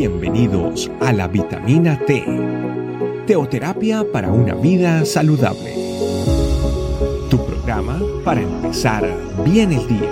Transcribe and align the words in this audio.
Bienvenidos 0.00 0.90
a 1.02 1.12
la 1.12 1.28
vitamina 1.28 2.00
T, 2.06 2.24
teoterapia 3.26 4.02
para 4.10 4.32
una 4.32 4.54
vida 4.54 5.04
saludable. 5.04 5.74
Tu 7.28 7.36
programa 7.44 8.00
para 8.24 8.40
empezar 8.40 9.06
bien 9.44 9.72
el 9.72 9.86
día. 9.86 10.10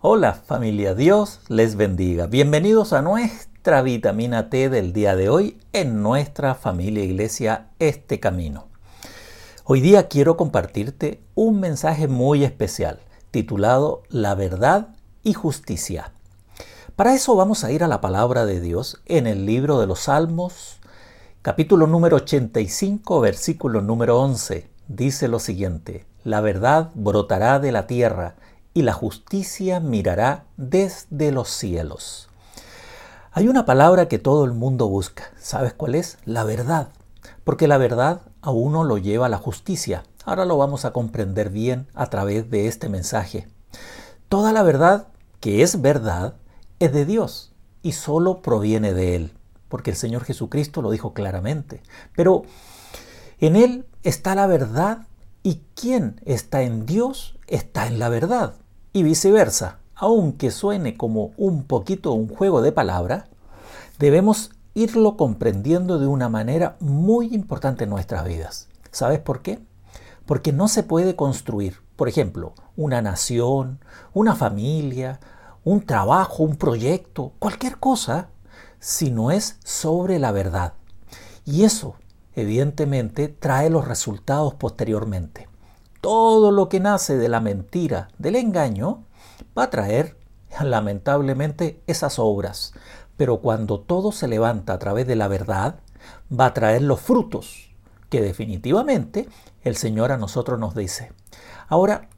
Hola 0.00 0.34
familia, 0.34 0.94
Dios 0.94 1.40
les 1.48 1.74
bendiga. 1.74 2.28
Bienvenidos 2.28 2.92
a 2.92 3.02
nuestra 3.02 3.82
vitamina 3.82 4.48
T 4.48 4.68
del 4.68 4.92
día 4.92 5.16
de 5.16 5.28
hoy 5.28 5.58
en 5.72 6.04
nuestra 6.04 6.54
familia 6.54 7.02
iglesia 7.02 7.70
Este 7.80 8.20
Camino. 8.20 8.73
Hoy 9.66 9.80
día 9.80 10.08
quiero 10.08 10.36
compartirte 10.36 11.22
un 11.34 11.58
mensaje 11.58 12.06
muy 12.06 12.44
especial 12.44 13.00
titulado 13.30 14.02
La 14.10 14.34
verdad 14.34 14.88
y 15.22 15.32
justicia. 15.32 16.12
Para 16.96 17.14
eso 17.14 17.34
vamos 17.34 17.64
a 17.64 17.72
ir 17.72 17.82
a 17.82 17.88
la 17.88 18.02
palabra 18.02 18.44
de 18.44 18.60
Dios 18.60 19.00
en 19.06 19.26
el 19.26 19.46
libro 19.46 19.80
de 19.80 19.86
los 19.86 20.00
Salmos, 20.00 20.80
capítulo 21.40 21.86
número 21.86 22.16
85, 22.16 23.20
versículo 23.20 23.80
número 23.80 24.20
11. 24.20 24.68
Dice 24.88 25.28
lo 25.28 25.38
siguiente, 25.38 26.04
La 26.24 26.42
verdad 26.42 26.90
brotará 26.92 27.58
de 27.58 27.72
la 27.72 27.86
tierra 27.86 28.34
y 28.74 28.82
la 28.82 28.92
justicia 28.92 29.80
mirará 29.80 30.44
desde 30.58 31.32
los 31.32 31.48
cielos. 31.48 32.28
Hay 33.32 33.48
una 33.48 33.64
palabra 33.64 34.08
que 34.08 34.18
todo 34.18 34.44
el 34.44 34.52
mundo 34.52 34.88
busca. 34.88 35.32
¿Sabes 35.38 35.72
cuál 35.72 35.94
es? 35.94 36.18
La 36.26 36.44
verdad. 36.44 36.88
Porque 37.44 37.66
la 37.66 37.78
verdad 37.78 38.20
a 38.44 38.50
uno 38.50 38.84
lo 38.84 38.98
lleva 38.98 39.26
a 39.26 39.30
la 39.30 39.38
justicia. 39.38 40.02
Ahora 40.26 40.44
lo 40.44 40.58
vamos 40.58 40.84
a 40.84 40.92
comprender 40.92 41.48
bien 41.48 41.86
a 41.94 42.10
través 42.10 42.50
de 42.50 42.68
este 42.68 42.90
mensaje. 42.90 43.48
Toda 44.28 44.52
la 44.52 44.62
verdad 44.62 45.08
que 45.40 45.62
es 45.62 45.80
verdad 45.80 46.34
es 46.78 46.92
de 46.92 47.06
Dios 47.06 47.52
y 47.82 47.92
solo 47.92 48.42
proviene 48.42 48.92
de 48.92 49.16
Él, 49.16 49.32
porque 49.70 49.90
el 49.90 49.96
Señor 49.96 50.24
Jesucristo 50.24 50.82
lo 50.82 50.90
dijo 50.90 51.14
claramente. 51.14 51.82
Pero 52.14 52.42
en 53.38 53.56
Él 53.56 53.86
está 54.02 54.34
la 54.34 54.46
verdad 54.46 55.06
y 55.42 55.62
quien 55.74 56.20
está 56.26 56.62
en 56.62 56.84
Dios 56.84 57.38
está 57.46 57.86
en 57.86 57.98
la 57.98 58.10
verdad 58.10 58.56
y 58.92 59.04
viceversa. 59.04 59.78
Aunque 59.94 60.50
suene 60.50 60.98
como 60.98 61.30
un 61.38 61.64
poquito 61.64 62.12
un 62.12 62.28
juego 62.28 62.60
de 62.60 62.72
palabra, 62.72 63.26
debemos 63.98 64.50
irlo 64.74 65.16
comprendiendo 65.16 65.98
de 65.98 66.06
una 66.06 66.28
manera 66.28 66.76
muy 66.80 67.32
importante 67.34 67.84
en 67.84 67.90
nuestras 67.90 68.24
vidas. 68.24 68.68
¿Sabes 68.90 69.20
por 69.20 69.40
qué? 69.42 69.60
Porque 70.26 70.52
no 70.52 70.68
se 70.68 70.82
puede 70.82 71.16
construir, 71.16 71.78
por 71.96 72.08
ejemplo, 72.08 72.54
una 72.76 73.00
nación, 73.00 73.78
una 74.12 74.34
familia, 74.34 75.20
un 75.64 75.82
trabajo, 75.86 76.42
un 76.42 76.56
proyecto, 76.56 77.32
cualquier 77.38 77.78
cosa, 77.78 78.28
si 78.80 79.10
no 79.10 79.30
es 79.30 79.58
sobre 79.64 80.18
la 80.18 80.32
verdad. 80.32 80.74
Y 81.44 81.64
eso, 81.64 81.94
evidentemente, 82.34 83.28
trae 83.28 83.70
los 83.70 83.86
resultados 83.86 84.54
posteriormente. 84.54 85.48
Todo 86.00 86.50
lo 86.50 86.68
que 86.68 86.80
nace 86.80 87.16
de 87.16 87.28
la 87.28 87.40
mentira, 87.40 88.08
del 88.18 88.36
engaño, 88.36 89.04
va 89.56 89.64
a 89.64 89.70
traer, 89.70 90.18
lamentablemente, 90.62 91.82
esas 91.86 92.18
obras, 92.18 92.72
pero 93.16 93.38
cuando 93.38 93.80
todo 93.80 94.12
se 94.12 94.28
levanta 94.28 94.72
a 94.72 94.78
través 94.78 95.06
de 95.06 95.16
la 95.16 95.28
verdad, 95.28 95.80
va 96.30 96.46
a 96.46 96.54
traer 96.54 96.82
los 96.82 97.00
frutos 97.00 97.70
que 98.08 98.20
definitivamente 98.20 99.28
el 99.62 99.76
Señor 99.76 100.12
a 100.12 100.16
nosotros 100.16 100.58
nos 100.58 100.74
dice. 100.74 101.12
Ahora, 101.68 102.08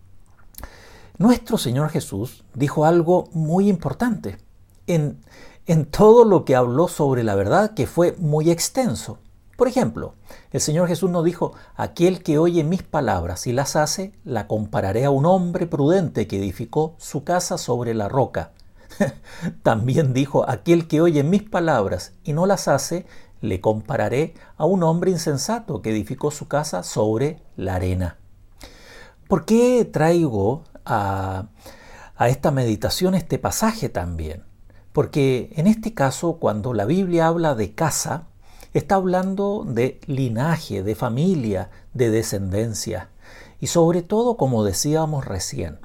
nuestro 1.18 1.56
Señor 1.56 1.90
Jesús 1.90 2.44
dijo 2.54 2.84
algo 2.84 3.28
muy 3.32 3.68
importante 3.68 4.38
en, 4.86 5.20
en 5.66 5.86
todo 5.86 6.24
lo 6.24 6.44
que 6.44 6.56
habló 6.56 6.88
sobre 6.88 7.24
la 7.24 7.34
verdad, 7.34 7.74
que 7.74 7.86
fue 7.86 8.14
muy 8.18 8.50
extenso. 8.50 9.18
Por 9.56 9.68
ejemplo, 9.68 10.14
el 10.52 10.60
Señor 10.60 10.86
Jesús 10.86 11.10
nos 11.10 11.24
dijo, 11.24 11.54
aquel 11.76 12.22
que 12.22 12.38
oye 12.38 12.62
mis 12.62 12.82
palabras 12.82 13.46
y 13.46 13.52
las 13.52 13.74
hace, 13.74 14.12
la 14.22 14.46
compararé 14.46 15.06
a 15.06 15.10
un 15.10 15.24
hombre 15.24 15.66
prudente 15.66 16.26
que 16.26 16.36
edificó 16.36 16.94
su 16.98 17.24
casa 17.24 17.56
sobre 17.56 17.94
la 17.94 18.08
roca. 18.08 18.52
También 19.62 20.12
dijo, 20.12 20.48
aquel 20.48 20.86
que 20.88 21.00
oye 21.00 21.22
mis 21.22 21.42
palabras 21.42 22.12
y 22.22 22.34
no 22.34 22.44
las 22.44 22.68
hace, 22.68 23.06
le 23.40 23.62
compararé 23.62 24.34
a 24.58 24.66
un 24.66 24.82
hombre 24.82 25.10
insensato 25.10 25.80
que 25.80 25.90
edificó 25.90 26.30
su 26.30 26.48
casa 26.48 26.82
sobre 26.82 27.40
la 27.56 27.76
arena. 27.76 28.18
¿Por 29.26 29.46
qué 29.46 29.86
traigo 29.90 30.64
a, 30.84 31.46
a 32.16 32.28
esta 32.28 32.50
meditación 32.50 33.14
este 33.14 33.38
pasaje 33.38 33.88
también? 33.88 34.44
Porque 34.92 35.50
en 35.56 35.66
este 35.66 35.94
caso, 35.94 36.34
cuando 36.34 36.74
la 36.74 36.84
Biblia 36.84 37.26
habla 37.26 37.54
de 37.54 37.74
casa, 37.74 38.26
está 38.78 38.96
hablando 38.96 39.64
de 39.66 40.00
linaje, 40.06 40.82
de 40.82 40.94
familia, 40.94 41.70
de 41.94 42.10
descendencia. 42.10 43.08
Y 43.58 43.68
sobre 43.68 44.02
todo, 44.02 44.36
como 44.36 44.64
decíamos 44.64 45.24
recién, 45.24 45.78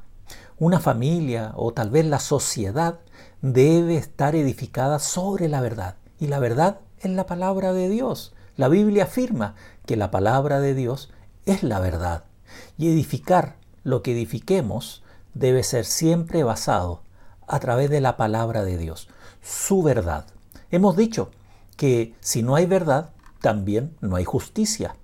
una 0.60 0.80
familia 0.80 1.54
o 1.56 1.72
tal 1.72 1.90
vez 1.90 2.06
la 2.06 2.20
sociedad 2.20 3.00
debe 3.42 3.96
estar 3.96 4.36
edificada 4.36 5.00
sobre 5.00 5.48
la 5.48 5.62
verdad. 5.62 5.96
Y 6.20 6.28
la 6.28 6.40
verdad 6.40 6.80
es 7.00 7.10
la 7.12 7.26
palabra 7.26 7.72
de 7.72 7.88
Dios. 7.88 8.34
La 8.58 8.68
Biblia 8.68 9.06
afirma 9.06 9.56
que 9.86 9.96
la 9.96 10.12
palabra 10.12 10.60
de 10.60 10.76
Dios 10.76 11.12
es 11.46 11.64
la 11.64 11.80
verdad. 11.80 12.26
Y 12.78 12.90
edificar 12.90 13.56
lo 13.84 14.04
que 14.04 14.12
edifiquemos 14.12 15.02
debe 15.34 15.64
ser 15.64 15.86
siempre 15.86 16.44
basado 16.44 17.04
a 17.48 17.60
través 17.60 17.90
de 17.90 18.02
la 18.02 18.18
palabra 18.18 18.66
de 18.66 18.78
Dios, 18.78 19.08
su 19.42 19.82
verdad. 19.82 20.26
Hemos 20.72 20.98
dicho 20.98 21.32
que 21.82 22.14
si 22.20 22.44
no 22.44 22.56
hay 22.56 22.68
verdad, 22.68 23.10
también 23.42 23.98
no 24.02 24.16
hay 24.16 24.24
justicia. 24.24 24.98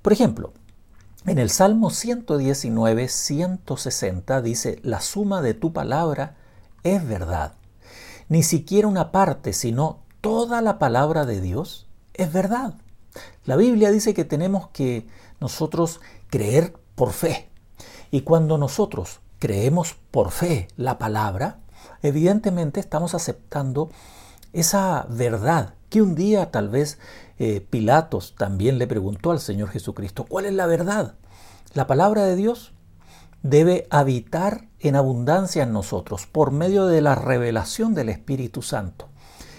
Por 0.00 0.14
ejemplo, 0.14 0.54
en 1.26 1.36
el 1.36 1.50
Salmo 1.50 1.90
119, 1.90 3.06
160 3.08 4.40
dice, 4.40 4.80
la 4.82 5.02
suma 5.02 5.42
de 5.42 5.52
tu 5.52 5.74
palabra 5.74 6.36
es 6.84 7.06
verdad. 7.06 7.56
Ni 8.30 8.42
siquiera 8.42 8.88
una 8.88 9.12
parte, 9.12 9.52
sino 9.52 9.98
toda 10.22 10.62
la 10.62 10.78
palabra 10.78 11.26
de 11.26 11.42
Dios 11.42 11.86
es 12.14 12.32
verdad. 12.32 12.76
La 13.44 13.56
Biblia 13.56 13.90
dice 13.90 14.14
que 14.14 14.24
tenemos 14.24 14.68
que 14.68 15.06
nosotros 15.38 16.00
creer 16.30 16.72
por 16.94 17.12
fe. 17.12 17.50
Y 18.10 18.22
cuando 18.22 18.56
nosotros 18.56 19.20
creemos 19.38 19.96
por 20.10 20.30
fe 20.30 20.68
la 20.78 20.96
palabra, 20.96 21.58
evidentemente 22.00 22.80
estamos 22.80 23.14
aceptando 23.14 23.90
esa 24.54 25.04
verdad 25.10 25.75
que 25.88 26.02
un 26.02 26.14
día 26.14 26.50
tal 26.50 26.68
vez 26.68 26.98
eh, 27.38 27.66
Pilatos 27.68 28.34
también 28.36 28.78
le 28.78 28.86
preguntó 28.86 29.30
al 29.30 29.40
Señor 29.40 29.68
Jesucristo, 29.70 30.24
¿cuál 30.24 30.46
es 30.46 30.54
la 30.54 30.66
verdad? 30.66 31.14
La 31.74 31.86
palabra 31.86 32.24
de 32.24 32.36
Dios 32.36 32.72
debe 33.42 33.86
habitar 33.90 34.68
en 34.80 34.96
abundancia 34.96 35.62
en 35.62 35.72
nosotros 35.72 36.26
por 36.26 36.50
medio 36.50 36.86
de 36.86 37.00
la 37.00 37.14
revelación 37.14 37.94
del 37.94 38.08
Espíritu 38.08 38.62
Santo. 38.62 39.08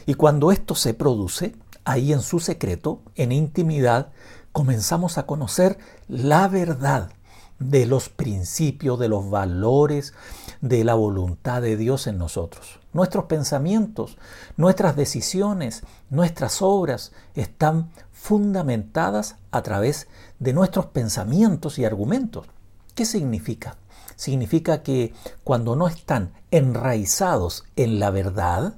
Y 0.06 0.16
cuando 0.16 0.52
esto 0.52 0.76
se 0.76 0.94
produce, 0.94 1.56
ahí 1.86 2.14
en 2.14 2.22
su 2.22 2.40
secreto, 2.40 3.02
en 3.16 3.32
intimidad, 3.32 4.12
comenzamos 4.52 5.18
a 5.18 5.26
conocer 5.26 5.78
la 6.08 6.48
verdad 6.48 7.12
de 7.60 7.86
los 7.86 8.10
principios, 8.10 9.00
de 9.00 9.08
los 9.08 9.30
valores, 9.30 10.14
de 10.62 10.84
la 10.84 10.94
voluntad 10.94 11.62
de 11.62 11.78
Dios 11.78 12.08
en 12.08 12.18
nosotros. 12.18 12.80
Nuestros 12.94 13.26
pensamientos, 13.26 14.18
nuestras 14.58 14.96
decisiones, 14.96 15.84
nuestras 16.10 16.62
obras 16.62 17.12
están 17.36 17.92
fundamentadas 18.12 19.36
a 19.52 19.62
través 19.62 20.08
de 20.40 20.54
nuestros 20.54 20.88
pensamientos 20.88 21.80
y 21.80 21.86
argumentos. 21.86 22.48
¿Qué 22.96 23.06
significa? 23.06 23.78
Significa 24.16 24.82
que 24.82 25.14
cuando 25.44 25.76
no 25.76 25.88
están 25.88 26.34
enraizados 26.50 27.66
en 27.76 28.00
la 28.00 28.10
verdad, 28.10 28.76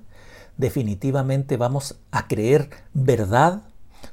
definitivamente 0.58 1.56
vamos 1.56 1.96
a 2.12 2.28
creer 2.28 2.70
verdad, 2.94 3.62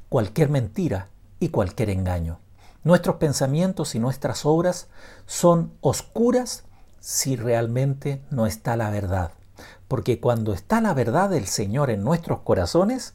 cualquier 0.08 0.48
mentira 0.48 1.08
y 1.40 1.48
cualquier 1.48 1.90
engaño. 1.90 2.38
Nuestros 2.86 3.16
pensamientos 3.16 3.96
y 3.96 3.98
nuestras 3.98 4.46
obras 4.46 4.86
son 5.26 5.72
oscuras 5.80 6.62
si 7.00 7.34
realmente 7.34 8.22
no 8.30 8.46
está 8.46 8.76
la 8.76 8.90
verdad. 8.90 9.32
Porque 9.88 10.20
cuando 10.20 10.52
está 10.52 10.80
la 10.80 10.94
verdad 10.94 11.28
del 11.28 11.48
Señor 11.48 11.90
en 11.90 12.04
nuestros 12.04 12.42
corazones, 12.42 13.14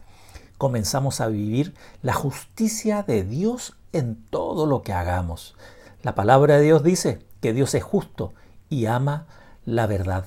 comenzamos 0.57 1.21
a 1.21 1.27
vivir 1.27 1.73
la 2.01 2.12
justicia 2.12 3.03
de 3.03 3.23
Dios 3.23 3.77
en 3.94 4.21
todo 4.29 4.65
lo 4.65 4.81
que 4.81 4.91
hagamos. 4.91 5.56
La 6.01 6.15
palabra 6.15 6.57
de 6.57 6.63
Dios 6.63 6.83
dice 6.83 7.25
que 7.39 7.53
Dios 7.53 7.73
es 7.73 7.83
justo 7.83 8.33
y 8.68 8.88
ama 8.88 9.25
la 9.63 9.88
verdad. 9.88 10.25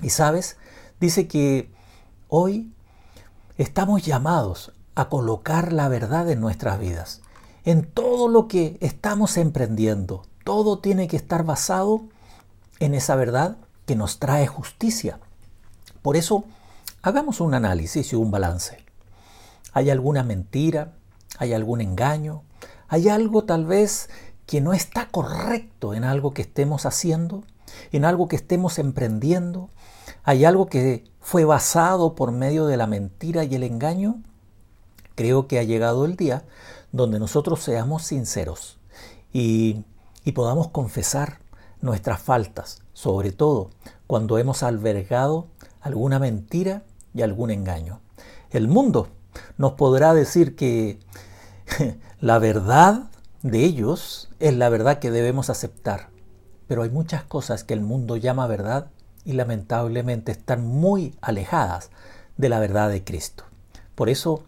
Y 0.00 0.10
sabes, 0.10 0.58
dice 1.00 1.26
que 1.26 1.72
hoy 2.28 2.72
estamos 3.58 4.06
llamados 4.06 4.72
a 4.94 5.08
colocar 5.08 5.72
la 5.72 5.88
verdad 5.88 6.30
en 6.30 6.40
nuestras 6.40 6.78
vidas 6.78 7.20
en 7.64 7.84
todo 7.84 8.28
lo 8.28 8.48
que 8.48 8.76
estamos 8.80 9.36
emprendiendo, 9.36 10.22
todo 10.44 10.78
tiene 10.78 11.08
que 11.08 11.16
estar 11.16 11.44
basado 11.44 12.02
en 12.78 12.94
esa 12.94 13.14
verdad 13.16 13.56
que 13.86 13.96
nos 13.96 14.18
trae 14.18 14.46
justicia. 14.46 15.18
Por 16.02 16.16
eso, 16.16 16.44
hagamos 17.02 17.40
un 17.40 17.54
análisis 17.54 18.12
y 18.12 18.16
un 18.16 18.30
balance. 18.30 18.78
¿Hay 19.72 19.90
alguna 19.90 20.22
mentira? 20.22 20.94
¿Hay 21.38 21.52
algún 21.52 21.80
engaño? 21.80 22.42
¿Hay 22.88 23.08
algo 23.08 23.44
tal 23.44 23.66
vez 23.66 24.08
que 24.46 24.60
no 24.60 24.72
está 24.72 25.08
correcto 25.08 25.94
en 25.94 26.04
algo 26.04 26.32
que 26.32 26.42
estemos 26.42 26.86
haciendo? 26.86 27.44
¿En 27.92 28.04
algo 28.04 28.26
que 28.26 28.36
estemos 28.36 28.78
emprendiendo? 28.78 29.68
¿Hay 30.24 30.44
algo 30.44 30.66
que 30.66 31.04
fue 31.20 31.44
basado 31.44 32.14
por 32.14 32.32
medio 32.32 32.66
de 32.66 32.76
la 32.76 32.86
mentira 32.86 33.44
y 33.44 33.54
el 33.54 33.62
engaño? 33.62 34.22
Creo 35.20 35.48
que 35.48 35.58
ha 35.58 35.64
llegado 35.64 36.06
el 36.06 36.16
día 36.16 36.44
donde 36.92 37.18
nosotros 37.18 37.60
seamos 37.60 38.04
sinceros 38.04 38.78
y, 39.34 39.84
podamos 40.34 40.68
confesar 40.68 41.40
nuestras 41.82 42.22
faltas, 42.22 42.80
sobre 42.94 43.30
todo 43.30 43.68
cuando 44.06 44.38
hemos 44.38 44.62
albergado 44.62 45.48
alguna 45.82 46.18
mentira 46.18 46.84
y 47.12 47.20
algún 47.20 47.50
engaño. 47.50 48.00
El 48.48 48.66
mundo 48.66 49.08
nos 49.58 49.72
podrá 49.72 50.14
decir 50.14 50.56
que 50.56 50.98
la 52.22 52.38
verdad 52.38 53.10
de 53.42 53.62
ellos 53.62 54.30
es 54.38 54.54
la 54.54 54.70
verdad 54.70 55.00
que 55.00 55.10
debemos 55.10 55.50
aceptar, 55.50 56.08
pero 56.66 56.82
hay 56.82 56.88
muchas 56.88 57.24
cosas 57.24 57.62
que 57.62 57.74
el 57.74 57.82
mundo 57.82 58.16
llama 58.16 58.46
verdad 58.46 58.86
y 59.26 59.34
lamentablemente 59.34 60.32
están 60.32 60.66
muy 60.66 61.14
alejadas 61.20 61.90
de 62.38 62.48
la 62.48 62.58
verdad 62.58 62.88
de 62.88 63.04
Cristo. 63.04 63.44
Por 63.94 64.08
eso, 64.08 64.44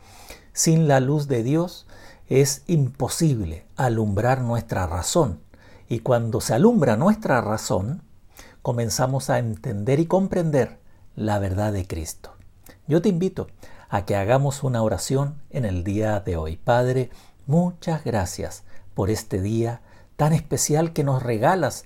sin 0.53 0.89
la 0.89 1.01
luz 1.01 1.29
de 1.29 1.43
Dios 1.43 1.87
es 2.29 2.63
imposible 2.67 3.67
alumbrar 3.77 4.41
nuestra 4.41 4.87
razón. 4.87 5.41
Y 5.89 6.01
cuando 6.01 6.41
se 6.41 6.55
alumbra 6.55 6.97
nuestra 6.97 7.41
razón, 7.41 8.03
comenzamos 8.63 9.29
a 9.29 9.39
entender 9.39 10.01
y 10.01 10.07
comprender 10.07 10.79
la 11.17 11.39
verdad 11.39 11.73
de 11.73 11.87
Cristo. 11.87 12.35
Yo 12.87 13.03
te 13.03 13.11
invito 13.11 13.49
a 13.89 14.07
que 14.07 14.17
hagamos 14.17 14.63
una 14.63 14.83
oración 14.83 15.43
en 15.51 15.65
el 15.65 15.85
día 15.85 16.21
de 16.21 16.37
hoy. 16.37 16.57
Padre, 16.57 17.11
muchas 17.47 18.05
gracias 18.05 18.65
por 18.95 19.11
este 19.11 19.41
día 19.43 19.83
tan 20.17 20.33
especial 20.33 20.93
que 20.93 21.05
nos 21.05 21.23
regalas, 21.23 21.85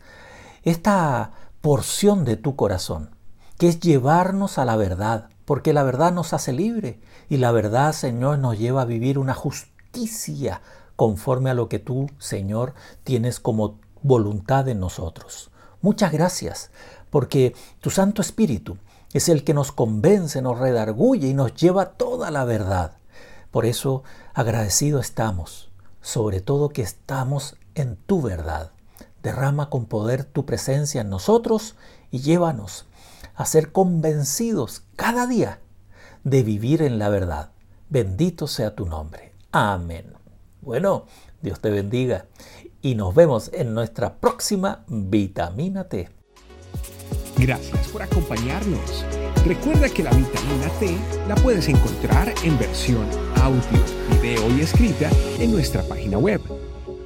esta 0.63 1.33
porción 1.61 2.25
de 2.25 2.37
tu 2.37 2.55
corazón, 2.55 3.17
que 3.59 3.69
es 3.69 3.81
llevarnos 3.81 4.59
a 4.59 4.65
la 4.65 4.77
verdad, 4.77 5.31
porque 5.47 5.73
la 5.73 5.85
verdad 5.85 6.13
nos 6.13 6.35
hace 6.35 6.53
libre 6.53 7.01
y 7.31 7.39
la 7.39 7.53
verdad, 7.53 7.93
Señor, 7.93 8.39
nos 8.39 8.59
lleva 8.59 8.83
a 8.83 8.87
vivir 8.87 9.19
una 9.19 9.33
justicia 9.33 10.61
conforme 10.97 11.51
a 11.51 11.55
lo 11.55 11.69
que 11.69 11.79
tú, 11.79 12.11
Señor, 12.19 12.75
tienes 13.05 13.41
como 13.41 13.79
voluntad 14.03 14.69
en 14.69 14.81
nosotros. 14.81 15.51
Muchas 15.81 16.13
gracias, 16.13 16.71
porque 17.11 17.55
tu 17.81 17.91
Santo 17.91 18.23
Espíritu 18.23 18.77
es 19.13 19.29
el 19.29 19.45
que 19.45 19.55
nos 19.55 19.73
convence, 19.73 20.43
nos 20.43 20.59
redarguye 20.59 21.29
y 21.29 21.35
nos 21.35 21.55
lleva 21.55 21.93
toda 21.93 22.31
la 22.31 22.45
verdad. 22.45 22.99
Por 23.53 23.67
eso 23.67 24.03
agradecido 24.35 24.99
estamos, 24.99 25.71
sobre 26.01 26.41
todo 26.41 26.71
que 26.71 26.83
estamos 26.83 27.57
en 27.77 27.97
tu 27.97 28.21
verdad. 28.21 28.73
Derrama 29.23 29.71
con 29.71 29.87
poder 29.87 30.25
tu 30.25 30.45
presencia 30.45 31.03
en 31.03 31.11
nosotros 31.11 31.77
y 32.11 32.21
llévanos 32.21 32.87
a 33.37 33.45
ser 33.45 33.71
convencidos 33.71 34.83
cada 34.97 35.27
día 35.27 35.61
de 36.25 36.43
vivir 36.43 36.83
en 36.83 36.99
la 36.99 37.09
verdad. 37.09 37.53
Bendito 37.89 38.49
sea 38.49 38.75
tu 38.75 38.87
nombre. 38.87 39.33
Amén. 39.53 40.15
Bueno, 40.61 41.05
Dios 41.41 41.61
te 41.61 41.71
bendiga 41.71 42.27
y 42.83 42.95
nos 42.95 43.15
vemos 43.15 43.51
en 43.53 43.75
nuestra 43.75 44.17
próxima 44.17 44.85
vitamina 44.89 45.85
T. 45.85 46.09
Gracias 47.39 47.89
por 47.89 48.03
acompañarnos. 48.03 49.05
Recuerda 49.45 49.89
que 49.89 50.03
la 50.03 50.11
vitamina 50.11 50.69
T 50.81 50.97
la 51.29 51.35
puedes 51.37 51.69
encontrar 51.69 52.33
en 52.43 52.59
versión 52.59 53.07
audio, 53.37 53.61
video 54.21 54.51
y 54.57 54.63
escrita 54.63 55.11
en 55.39 55.53
nuestra 55.53 55.83
página 55.83 56.19
web, 56.19 56.41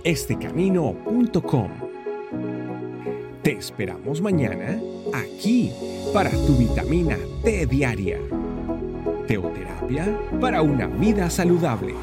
estecamino.com. 0.04 1.70
Te 3.42 3.52
esperamos 3.52 4.20
mañana 4.20 4.80
aquí 5.12 5.72
para 6.12 6.30
tu 6.30 6.56
vitamina 6.56 7.16
T 7.44 7.66
diaria. 7.66 8.18
Teoterapia 9.26 10.18
para 10.40 10.60
una 10.62 10.86
vida 10.86 11.30
saludable. 11.30 11.94